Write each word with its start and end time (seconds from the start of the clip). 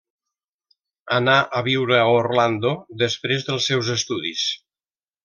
Anà 1.17 1.35
a 1.59 1.61
viure 1.67 1.99
a 1.99 2.07
Orlando 2.15 2.71
després 3.05 3.47
dels 3.51 3.69
seus 3.73 3.93
estudis. 4.01 4.49